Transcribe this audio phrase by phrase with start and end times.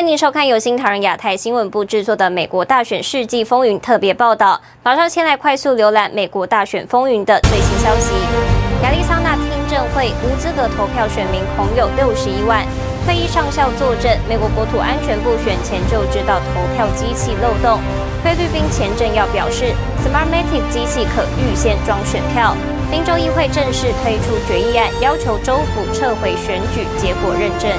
[0.00, 4.58] 欢迎您收看由新唐人亚太新闻部制作的《美国大选世纪风云》特别报道。
[4.82, 8.14] 马上先来快速浏览美国大选风云的最新消息。
[8.82, 12.64] 亚利桑那听证会无资格投票选民恐有六十一万。
[13.04, 17.78] 退役上校作证，美国国土安全部选前就知道投票机器漏洞。
[18.24, 19.66] 菲律宾前政要表示
[20.00, 22.56] ，Smartmatic 机器可预先装选票。
[22.90, 27.70] 宾州议会正式推出决议案，要求州府撤回选举结果认证。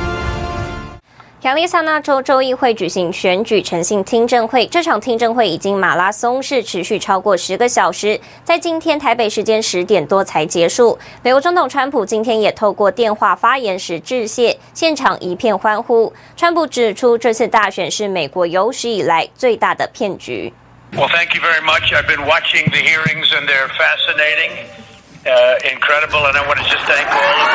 [1.41, 10.99] 亚利桑那州州议会举行选举诚信听证会，这场听证会已经马拉松式持续超过十个小时，在今天台北时间十点多才结束。
[11.23, 16.13] 美国总统川普今天也透过电话发言时致谢，现场一片欢呼。
[16.37, 20.53] 川普指出，这次大选是美国有史以来最大的骗局。
[20.93, 21.91] Well, thank you very much.
[21.91, 24.51] I've been watching the hearings and they're fascinating,
[25.25, 27.47] uh, incredible, and I want to just thank all of you.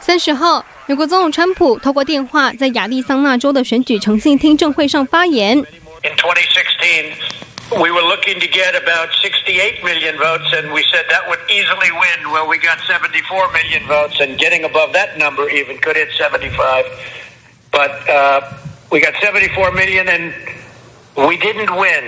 [0.00, 5.57] 三十号，美国总统川普透过电话在亚利桑那州的选举诚信听证会上发言。
[5.57, 7.13] In 2016,
[7.79, 11.89] we were looking to get about 68 million votes, and we said that would easily
[11.91, 12.29] win.
[12.31, 16.85] Well, we got 74 million votes, and getting above that number even could hit 75.
[17.71, 18.41] But uh,
[18.91, 20.33] we got 74 million, and
[21.15, 22.03] we didn't win.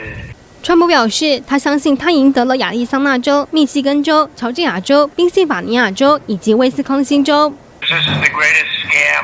[0.62, 7.54] 川普表示，他相信他赢得了亚利桑那州、密西根州、乔治亚州、宾夕法尼亚州以及威斯康星州。
[7.90, 9.24] This is the greatest scam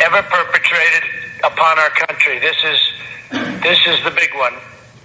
[0.00, 1.04] ever perpetrated
[1.44, 2.38] upon our country.
[2.40, 2.80] This is
[3.62, 4.54] this is the big one,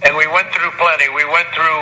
[0.02, 1.06] and we went through plenty.
[1.14, 1.80] We went through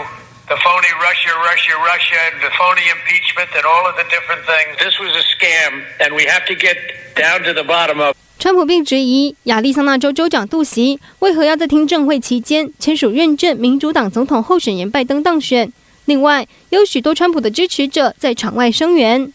[0.53, 4.77] the phony Russia, Russia, Russia, and the phony impeachment, and all of the different things.
[4.79, 5.73] This was a scam,
[6.05, 6.77] and we have to get
[7.17, 8.15] down to the bottom of.
[8.39, 15.73] 川普并质疑亚利桑那州州长杜席为何要在听证会期间签署认证民主党总统候选人拜登当选。
[16.05, 19.33] 另外，有许多川普的支持者在场外声援。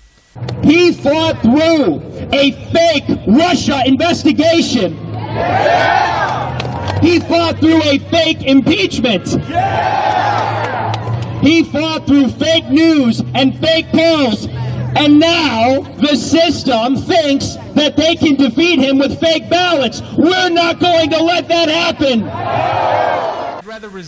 [0.64, 4.96] He fought through a fake Russia investigation.
[7.02, 9.28] He fought through a fake impeachment.
[11.42, 14.48] He fought through fake news and fake polls.
[14.96, 20.02] And now the system thinks that they can defeat him with fake ballots.
[20.18, 22.28] We're not going to let that happen.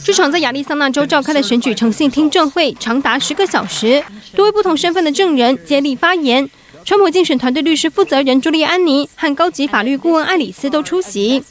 [0.04, 4.04] 这场在亚利桑那州召开的选举诚信听证会长达十个小时，
[4.37, 6.49] 多位不同身份的证人接力发言。
[6.85, 11.43] 川普竞选团队律师负责人朱利安尼和高级法律顾问艾里斯都出席。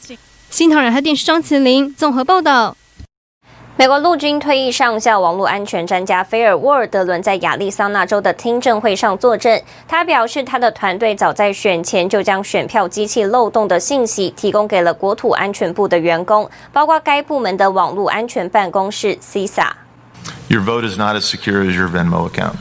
[0.50, 2.76] 新唐人和电视张麒麟综合报道。
[3.78, 9.60] 美国陆军退役上校、网络安全专家菲尔·沃尔德伦在亚利桑那州的听证会上作证。
[9.86, 19.68] 他表示，他的团队早在选前就将选票机器漏洞的信息提供给了国土安全部的员工，包括该部门的网络安全办公室 （CISA）。
[20.48, 22.54] Your vote is not as secure as your Venmo account.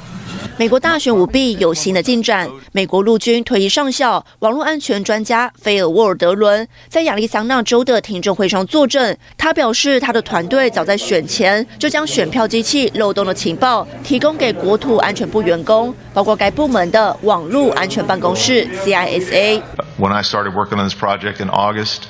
[0.58, 2.50] 美国大选舞弊有新的进展。
[2.72, 9.16] 美国陆军退役上校、网络安全专家菲尔·沃尔德伦在亚利桑那州的听证会上作证。
[9.38, 19.62] 他表示，他的团队早在选前就将选票机器漏洞的情报提供给国土安全部员工，包括该部门的网络安全办公室 （CISA）。
[19.98, 22.04] When I started working on this project in August,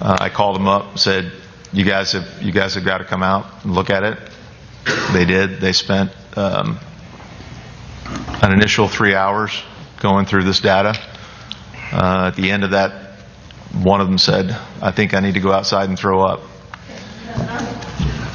[0.00, 1.26] I called them up, said,
[1.72, 4.16] "You guys have, you guys have got to come out and look at it."
[5.12, 5.60] They did.
[5.60, 6.76] They spent, um,
[8.42, 9.62] An initial three hours
[10.00, 10.98] going through this data.
[11.92, 13.18] Uh, at the end of that,
[13.72, 14.50] one of them said,
[14.82, 16.40] I think I need to go outside and throw up.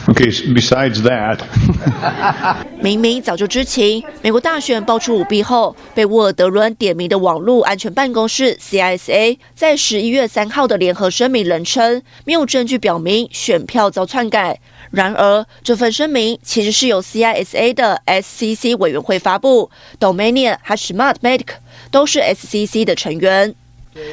[0.08, 2.64] Okay, besides that.
[2.88, 14.62] 明明早就知情，美国大选爆出舞弊后，被沃尔德伦点名的网络安全办公室 CISA 在十一月三号的联合声明人称，没有证据表明选票遭篡改。
[14.92, 19.70] 然而，这份声明其实是由 CISA 的 SCC 委员会发布
[20.00, 21.48] ，Dominion 和 Smartmatic
[21.92, 23.54] 都是 SCC 的成员。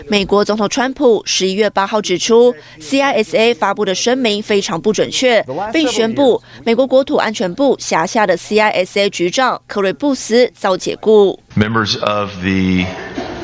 [0.09, 11.39] 美国总统川普十一月八号指出，CISA 发布的声明非常不准确，并宣布美国国土安全部辖下的 CISA 局长科瑞布斯遭解雇。
[11.55, 12.85] Members of the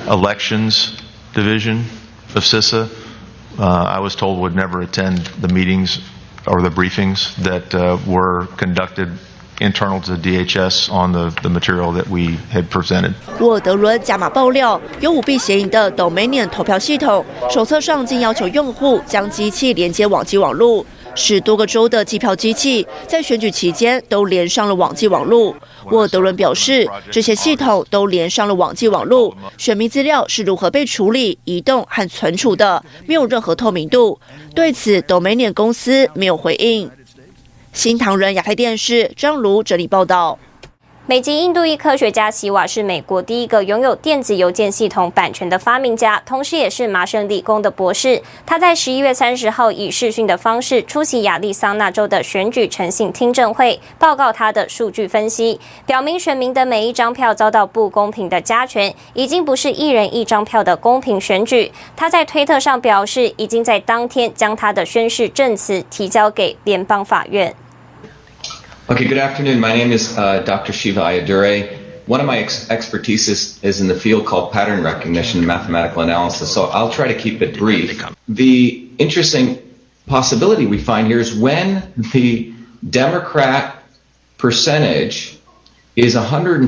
[0.10, 0.90] Elections
[1.34, 1.84] Division
[2.34, 2.88] of CISA,
[3.58, 6.00] I was told would never attend the meetings
[6.46, 7.74] or the briefings that
[8.06, 9.08] were conducted.
[9.61, 13.13] Internal to DHS on the the material that we had presented。
[13.39, 20.85] 沃德伦加码爆料，有舞弊嫌疑的 Dominion 投票系统手册上竟要求用户将机器连接网际网络，
[21.15, 25.55] 使多个州的计票机器在选举期间都连上了网际网络。
[25.91, 34.19] 沃德伦表示，这些系统都连上了网际网络，选民资料是如何被处理、移动和存储的，没有任何透明度。
[34.55, 36.91] 对此，Dominion 公司没有回应。
[37.73, 40.39] 新唐人亚太电视张如整理报道。
[41.11, 48.23] 美籍印度裔科学家席瓦是美国第一个拥有电子邮件系统版权的发明家，同时也是麻省理工的博士。
[48.47, 61.73] 他在十一月三十号以视讯的方式出席亚利桑那州的选举诚信听证会，报告他的数据分析，表明选民的每一张票遭到不公平的加权，已经不是一人一张票的公平选举。
[61.97, 67.53] 他在推特上表示，已经在当天将他的宣誓证词提交给联邦法院。
[68.91, 69.61] Okay, good afternoon.
[69.61, 70.73] My name is uh, Dr.
[70.73, 72.09] Shiva Ayyadurai.
[72.09, 73.29] One of my ex- expertise
[73.63, 77.41] is, in the field called pattern recognition and mathematical analysis, so I'll try to keep
[77.41, 78.05] it brief.
[78.29, 79.63] The interesting
[80.09, 82.53] possibility we find here is when the
[82.91, 83.81] Democrat
[84.39, 85.39] percentage
[85.95, 86.67] is 130%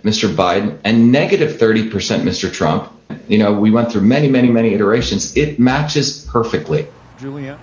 [0.00, 0.34] Mr.
[0.34, 1.90] Biden and negative 30%
[2.22, 2.50] Mr.
[2.50, 2.90] Trump.
[3.28, 5.36] You know, we went through many, many, many iterations.
[5.36, 6.86] It matches perfectly.
[7.20, 7.58] Julia.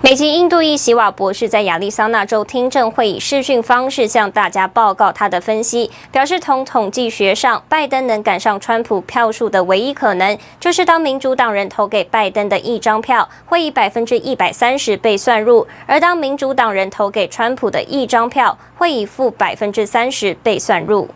[0.00, 21.08] 美籍印度裔席瓦博士在亚利桑那州听证会以视讯方式向大家报告他的分析，表示从统计学上，拜登能赶上川普票数的唯一可能，就是当民主党人投给拜登的一张票会以百分之一百三十被算入，而当民主党人投给川普的一张票会以负百分之三十被算入。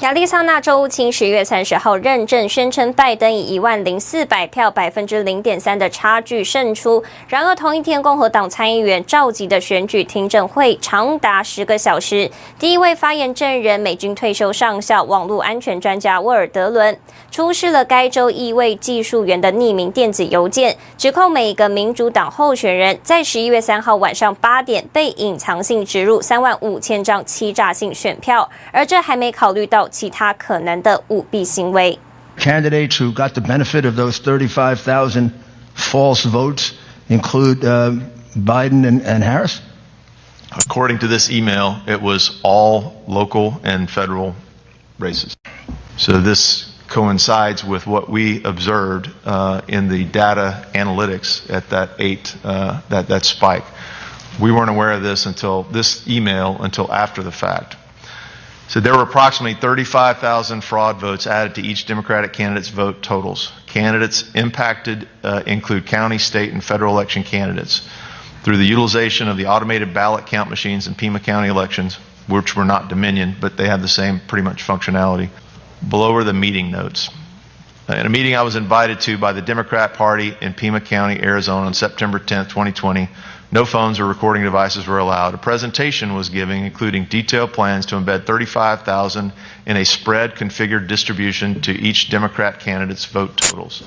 [0.00, 7.02] 亚利桑那州务卿十月三十号认证宣称，拜登以一万零四百票百分之零点三的差距胜出。
[7.26, 12.30] 然而同一天，共和党参议员召集的选举听证会长达十个小时。
[12.60, 16.96] 第一位发言证人，美军退休上校、网络安全专家沃尔德伦，
[17.32, 29.87] 出示了该州一位技术员的匿名电子邮件，指控每个民主党候选人在十一月三号晚上八点被隐藏性植入三万五千张欺诈性选票，而这还没考虑到。
[29.89, 31.97] 其他可能的舞弊行为。
[32.37, 35.31] Candidates who got the benefit of those 35,000
[35.75, 36.73] false votes
[37.09, 37.91] include uh,
[38.35, 39.61] Biden and, and Harris?
[40.55, 44.35] According to this email, it was all local and federal
[44.99, 45.35] races.
[45.97, 52.35] So this coincides with what we observed uh, in the data analytics at that eight,
[52.43, 53.63] uh, that, that spike.
[54.39, 57.75] We weren't aware of this until this email until after the fact.
[58.68, 63.50] So there were approximately 35,000 fraud votes added to each Democratic candidate's vote totals.
[63.66, 67.88] Candidates impacted uh, include county, state, and federal election candidates
[68.42, 71.94] through the utilization of the automated ballot count machines in Pima County elections,
[72.26, 75.30] which were not Dominion, but they have the same pretty much functionality.
[75.88, 77.08] Below are the meeting notes.
[77.88, 81.66] In a meeting I was invited to by the Democrat Party in Pima County, Arizona
[81.66, 83.08] on September 10, 2020,
[83.50, 85.34] no phones or recording devices were allowed.
[85.34, 89.32] A presentation was given, including detailed plans to embed 35,000
[89.66, 93.82] in a spread configured distribution to each Democrat candidate's vote totals.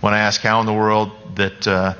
[0.00, 1.94] When I asked how in the world that uh,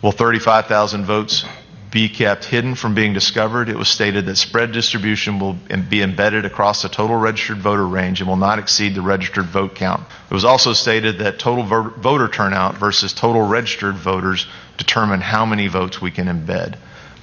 [0.00, 1.44] will 35,000 votes
[1.90, 5.56] be kept hidden from being discovered, it was stated that spread distribution will
[5.88, 9.74] be embedded across the total registered voter range and will not exceed the registered vote
[9.74, 10.02] count.
[10.30, 14.46] It was also stated that total voter turnout versus total registered voters
[14.76, 16.76] determine how many votes we can embed.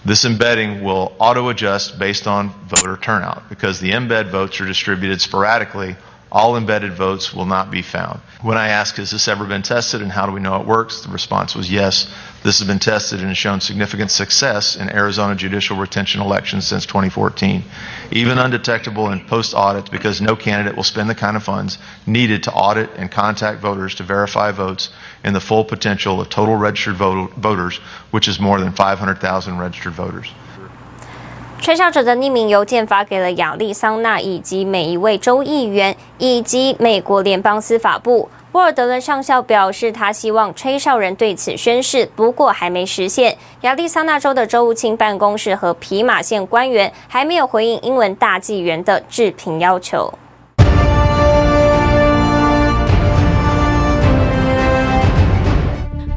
[0.03, 5.21] This embedding will auto adjust based on voter turnout because the embed votes are distributed
[5.21, 5.95] sporadically
[6.35, 8.19] all embedded votes will not be found.
[8.41, 10.99] When I asked, has this ever been tested and how do we know it works?
[10.99, 15.33] The response was yes, this has been tested and has shown significant success in Arizona
[15.35, 17.63] judicial retention elections since 2014,
[18.11, 22.43] even undetectable in post audits because no candidate will spend the kind of funds needed
[22.43, 24.89] to audit and contact voters to verify votes
[25.23, 27.77] in the full potential of total registered vote- voters,
[28.11, 30.29] which is more than 500,000 registered voters.
[31.61, 38.29] 吹哨者的匿名邮件发给了亚利桑那以及每一位州议员以及美国联邦司法部。
[38.51, 43.35] 沃尔德伦上校表示，他希望吹哨人对此宣誓，不过还没实现。
[43.61, 50.13] 亚利桑那州的州务卿办公室和皮马县官员还没有回应英文大纪元的置评要求。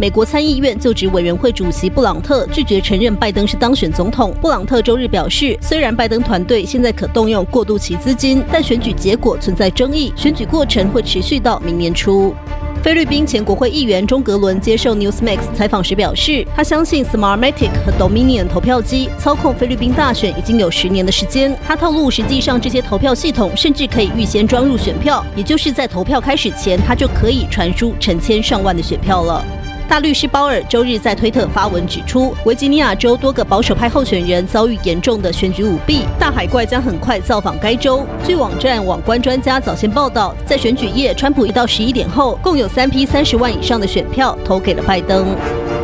[0.01, 4.33] 美国参议院就职委员会主席布朗特拒绝承认拜登是当选总统。
[4.41, 12.33] 布朗特周日表示，虽然拜登团队现在可动用过渡期资金，但选举结果存在争议，选举过程会持续到明年初。
[12.81, 21.59] 菲律宾前国会议员中格伦接受 Newsmax 采访时表示，他相信 Smartmatic 和 Dominion 投票机操控菲律宾大选已经有十年的时间。
[21.67, 29.45] 他透露，实际上这些投票系统甚至可以预先装入选票，也就是在投票开始前，他就可以传输成千上万的选票了。
[29.89, 38.05] 大律师鲍尔周日在推特发文指出，维吉尼亚州多个保守派候选人遭遇严重的选举舞弊，大海怪将很快造访该州。
[38.23, 45.27] 据网站网关专家早先报道，在选举夜，川普一到十一点后，共有三批三十万以上的选票投给了拜登。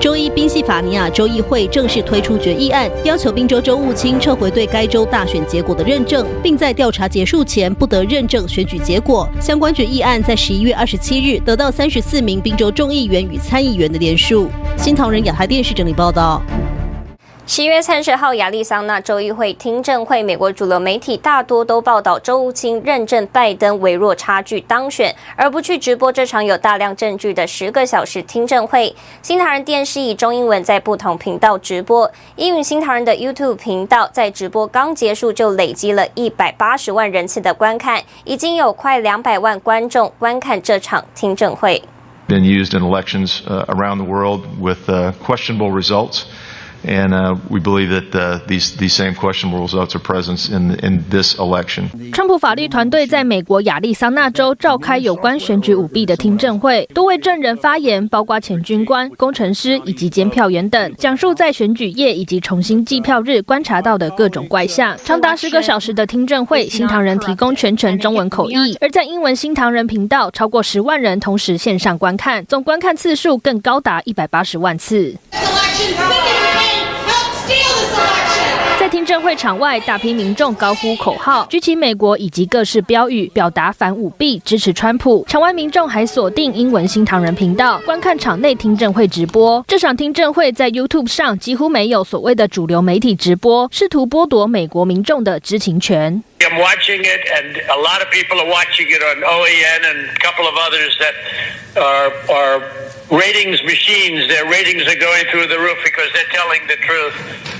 [0.00, 9.28] 周一，宾夕法尼亚州议会正式推出决议案，要求宾州州务卿撤回对该州大选结果的认证，并在调查结束前不得认证选举结果。
[9.40, 14.48] 相关决议案在十一月二十七日得到三十四名宾州众议员与参议员的联署。
[14.76, 16.42] 新唐人亚太电视整理报道。
[17.46, 28.94] 十月三十号，亚利桑那州议会听证会，美国主流媒体大多都报道州务卿认证拜登微弱差距当选，而不去直播这场有大量证据的十个小时听证会。
[29.20, 41.82] 新唐人电视以中英文在不同频道直播，英语新唐人的 YouTube 频道在直播刚结束就累积了一百八十万人次的观看，已经有快两百万观众观看这场听证会。
[42.26, 44.88] Been used in elections around the world with
[45.22, 46.22] questionable results.
[46.86, 51.84] And we believe that these these same questionable results are present in in this election.
[52.12, 64.94] 川普法律团队在美国亚利桑那州召开有关选举舞弊的听证会，多位证人发言，包括前军官、工程师以及监票员等，讲述在选举夜以及重新计票日观察到的各种怪象。
[65.04, 75.16] 长达十个小时的听证会，新唐人提供全程中文口译，而在英文新唐人频道，超过十万人同时线上观看，总观看次数更高达一百八十万次。
[77.46, 77.83] 在
[78.94, 85.26] 听证会场外，大批民众高呼口号，举起美国以及各式标语，表达反舞弊、支持川普。
[85.28, 89.64] 场外民众还锁定英文新唐人频道，观看场内听证会直播。
[89.66, 96.22] 这场听证会在 YouTube 上几乎没有所谓的主流媒体直播，试图剥夺美国民众的知情权。
[96.38, 100.46] I'm watching it, and a lot of people are watching it on OAN and a couple
[100.46, 102.62] of others that are are
[103.10, 104.28] ratings machines.
[104.28, 107.53] Their ratings are going through the roof because they're telling the truth.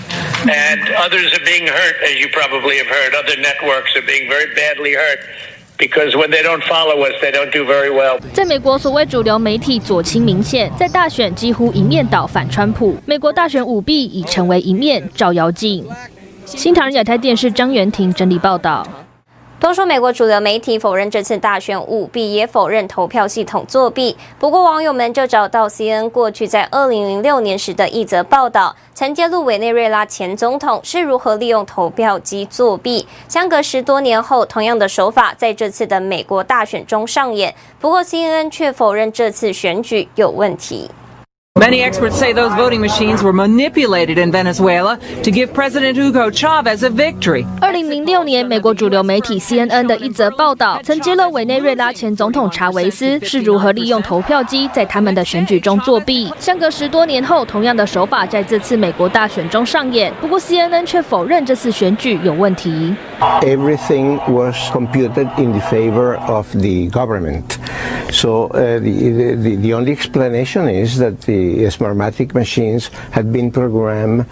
[0.46, 3.14] And others are being hurt, as you probably have heard.
[3.14, 5.20] Other networks are being very badly hurt
[5.78, 8.20] because when they don't follow us, they don't do very well.
[8.34, 12.98] 在美国，所谓主流媒体左倾明显，在大选几乎一面倒反川普。
[13.06, 15.86] 美国大选舞弊已成为一面照妖镜。
[16.46, 18.88] 新唐人亚太电视张元婷整理报道。
[19.61, 24.15] 多数美国主流媒体否认这次大选舞弊，也否认投票系统作弊。
[24.39, 33.07] 不过，网友们就找到 CNN 过去在二零零六年时的一则报道，曾揭露委内瑞拉前总统是如何利用投票机作弊。
[33.27, 37.55] 相隔十多年后，同样的手法在这次的美国大选中上演。
[37.81, 40.91] 不过，CNN 却否认这次选举有问题。
[41.57, 46.91] Many experts say those voting machines were manipulated in Venezuela to give President Hugo Chavez a
[46.91, 47.47] victory.
[47.61, 56.29] 二零零六年，美国主流媒体 CNN 的一则报道，曾揭露委内瑞拉前总统查韦斯是如何利用投票机在他们的选举中作弊。
[56.41, 60.13] 相隔十多年后，同样的手法在这次美国大选中上演。
[60.21, 62.97] 不过，CNN 却否认这次选举有问题。
[63.43, 67.45] Everything was computed in the favor of the government.
[68.11, 74.25] So, uh, the, the, the only explanation is that the Smartmatic machines had been programmed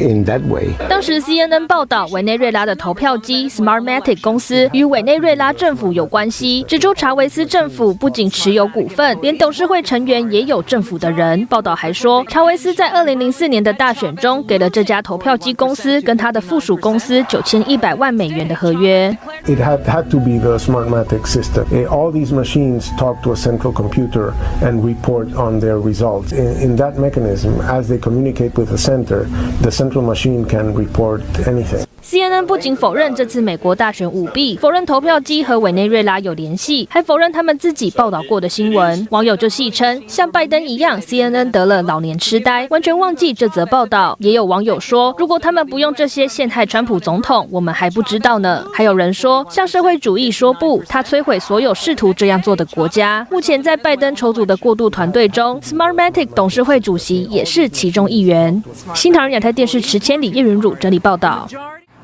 [0.00, 0.70] in that way.
[0.88, 11.46] 当时 CNN 报道，委内瑞拉的投票机 Smartmatic 公司与委内瑞拉政府有关系，指出查韦斯政府不仅持有股份，连董事会成员也有政府的人。
[11.46, 19.16] 报道还说，查韦斯在2004年的大选中，给了这家投票机公司跟他的附属公司九千一百万美元的合约。
[19.46, 21.64] It had had to be the Smartmatic system.
[21.86, 24.32] All these machines talk to a central computer
[24.62, 26.32] and report on their results.
[26.32, 29.24] In, in that mechanism, as they communicate with the center,
[29.62, 31.89] the central machine can report anything.
[32.10, 39.06] CNN 不仅否认这次美国大选舞弊，否认投票机和委内瑞拉有联系，还否认他们自己报道过的新闻。
[39.12, 44.16] 网友就戏称，像拜登一样，CNN 得了老年痴呆，完全忘记这则报道。
[44.18, 48.64] 也有网友说，如果他们不用这些陷害川普总统，我们还不知道呢。
[48.74, 53.24] 还有人说，向社会主义说不，他摧毁所有试图这样做的国家。
[53.30, 58.60] 目前在拜登筹组的过渡团队中，Smartmatic 董事会主席也是其中一员。
[58.96, 61.46] 新唐人亚太电视池千里叶云汝整理报道。